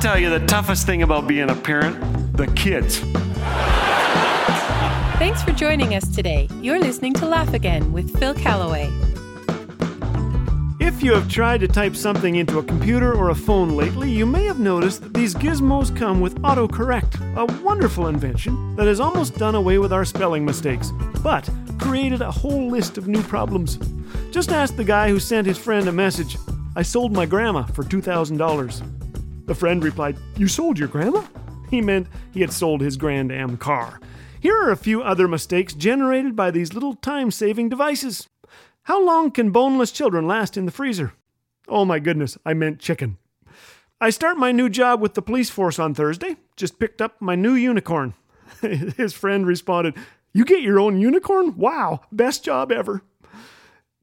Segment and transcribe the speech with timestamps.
[0.00, 3.00] I'll tell you the toughest thing about being a parent the kids.
[5.18, 6.48] Thanks for joining us today.
[6.62, 8.90] You're listening to Laugh Again with Phil Callaway.
[10.80, 14.24] If you have tried to type something into a computer or a phone lately, you
[14.24, 19.36] may have noticed that these gizmos come with autocorrect, a wonderful invention that has almost
[19.36, 20.92] done away with our spelling mistakes,
[21.22, 21.46] but
[21.78, 23.78] created a whole list of new problems.
[24.30, 26.38] Just ask the guy who sent his friend a message
[26.74, 28.99] I sold my grandma for $2,000.
[29.50, 31.24] The friend replied, You sold your grandma?
[31.70, 33.98] He meant he had sold his Grand Am car.
[34.38, 38.28] Here are a few other mistakes generated by these little time saving devices.
[38.84, 41.14] How long can boneless children last in the freezer?
[41.66, 43.18] Oh my goodness, I meant chicken.
[44.00, 46.36] I start my new job with the police force on Thursday.
[46.54, 48.14] Just picked up my new unicorn.
[48.60, 49.96] His friend responded,
[50.32, 51.56] You get your own unicorn?
[51.56, 53.02] Wow, best job ever.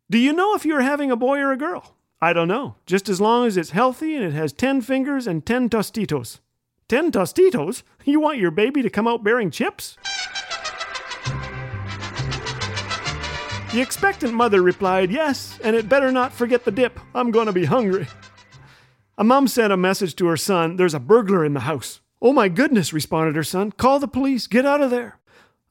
[0.09, 1.96] Do you know if you're having a boy or a girl?
[2.21, 2.75] I don't know.
[2.85, 6.39] Just as long as it's healthy and it has 10 fingers and 10 tostitos.
[6.87, 7.83] 10 tostitos?
[8.05, 9.97] You want your baby to come out bearing chips?
[13.71, 16.99] The expectant mother replied, Yes, and it better not forget the dip.
[17.13, 18.07] I'm to be hungry.
[19.17, 21.99] A mom sent a message to her son, There's a burglar in the house.
[22.19, 23.71] Oh my goodness, responded her son.
[23.73, 24.47] Call the police.
[24.47, 25.19] Get out of there.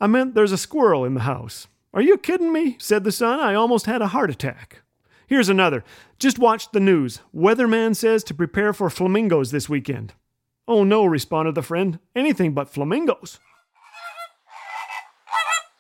[0.01, 1.67] I meant there's a squirrel in the house.
[1.93, 2.77] Are you kidding me?
[2.79, 3.41] said the son.
[3.41, 4.83] I almost had a heart attack.
[5.27, 5.83] Here's another.
[6.19, 7.21] Just watch the news.
[7.35, 10.15] Weatherman says to prepare for flamingos this weekend.
[10.69, 11.99] Oh no, responded the friend.
[12.15, 13.39] Anything but flamingos.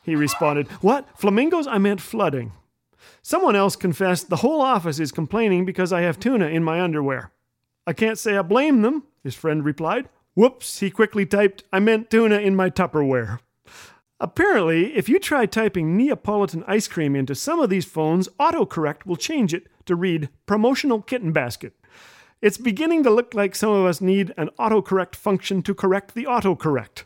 [0.03, 1.09] He responded, What?
[1.19, 1.67] Flamingos?
[1.67, 2.53] I meant flooding.
[3.23, 7.33] Someone else confessed, The whole office is complaining because I have tuna in my underwear.
[7.87, 10.09] I can't say I blame them, his friend replied.
[10.35, 13.41] Whoops, he quickly typed, I meant tuna in my Tupperware.
[14.19, 19.17] Apparently, if you try typing Neapolitan ice cream into some of these phones, autocorrect will
[19.17, 21.75] change it to read promotional kitten basket.
[22.41, 26.25] It's beginning to look like some of us need an autocorrect function to correct the
[26.25, 27.05] autocorrect.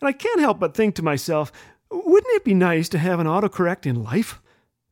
[0.00, 1.52] And I can't help but think to myself,
[1.90, 4.40] wouldn't it be nice to have an autocorrect in life?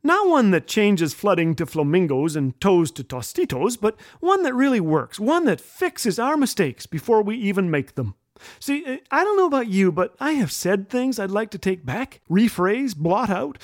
[0.01, 4.81] Not one that changes flooding to flamingos and toes to tostitos, but one that really
[4.81, 8.15] works, one that fixes our mistakes before we even make them.
[8.59, 11.57] See, eh, I don't know about you, but I have said things I'd like to
[11.57, 13.57] take back, rephrase, blot out.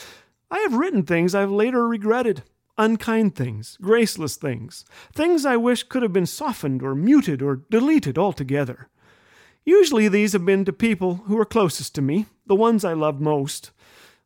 [0.51, 2.43] I have written things I've later regretted.
[2.77, 8.17] Unkind things, graceless things, things I wish could have been softened or muted or deleted
[8.17, 8.87] altogether.
[9.65, 13.19] Usually these have been to people who are closest to me, the ones I love
[13.19, 13.71] most.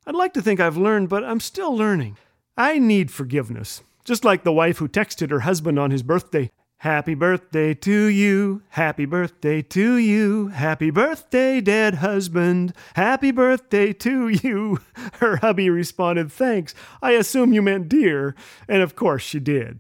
[0.06, 2.18] I'd like to think I've learned, but I'm still learning.
[2.56, 6.52] I need forgiveness, just like the wife who texted her husband on his birthday,
[6.84, 14.28] Happy birthday to you, happy birthday to you, happy birthday, dead husband, happy birthday to
[14.28, 14.80] you.
[15.22, 18.36] Her hubby responded, Thanks, I assume you meant dear,
[18.68, 19.80] and of course she did.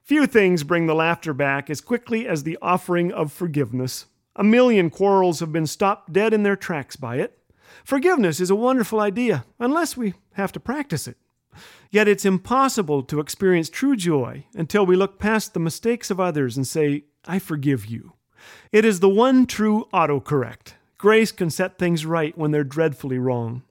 [0.00, 4.06] Few things bring the laughter back as quickly as the offering of forgiveness.
[4.36, 7.36] A million quarrels have been stopped dead in their tracks by it.
[7.82, 11.16] Forgiveness is a wonderful idea, unless we have to practice it.
[11.90, 16.56] Yet it's impossible to experience true joy until we look past the mistakes of others
[16.56, 18.12] and say, I forgive you.
[18.72, 20.74] It is the one true autocorrect.
[20.98, 23.62] Grace can set things right when they're dreadfully wrong.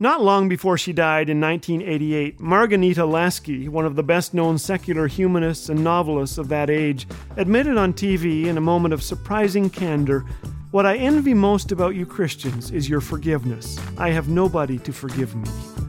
[0.00, 5.08] Not long before she died in 1988, Marghanita Laski, one of the best known secular
[5.08, 10.24] humanists and novelists of that age, admitted on TV in a moment of surprising candor
[10.70, 13.76] What I envy most about you Christians is your forgiveness.
[13.96, 15.87] I have nobody to forgive me.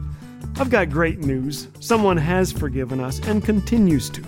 [0.60, 1.68] I've got great news.
[1.80, 4.22] Someone has forgiven us and continues to.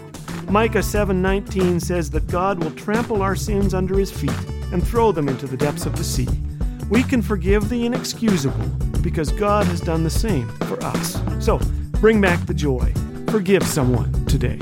[0.48, 4.32] Micah 7:19 says that God will trample our sins under his feet
[4.72, 6.26] and throw them into the depths of the sea.
[6.88, 8.66] We can forgive the inexcusable
[9.03, 11.20] because God has done the same for us.
[11.38, 11.59] So,
[12.00, 12.94] bring back the joy.
[13.28, 14.59] Forgive someone today.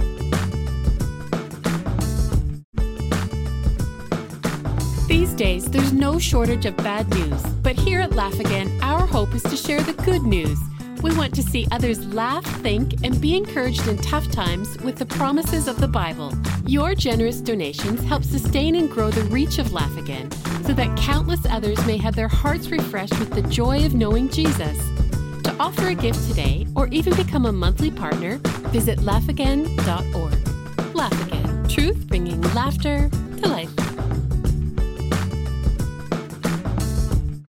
[5.07, 9.37] These days, there's no shortage of bad news, but here at Laugh Again, our hope
[9.37, 10.59] is to share the good news.
[11.03, 15.07] We want to see others laugh, think, and be encouraged in tough times with the
[15.07, 16.33] promises of the Bible.
[16.67, 20.31] Your generous donations help sustain and grow the reach of Laugh Again
[20.65, 24.79] so that countless others may have their hearts refreshed with the joy of knowing Jesus.
[25.45, 28.37] To offer a gift today or even become a monthly partner,
[28.69, 30.95] visit laughagain.org.
[30.95, 33.09] Laugh Again, truth bringing laughter
[33.39, 33.90] to life.